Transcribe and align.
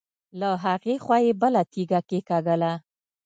له 0.39 0.49
هغې 0.63 0.95
خوا 1.03 1.17
يې 1.25 1.31
بله 1.41 1.61
تيږه 1.71 1.99
کېکاږله. 2.09 2.73